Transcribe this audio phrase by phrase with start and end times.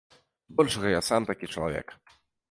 [0.53, 1.93] Збольшага я сам такі чалавек.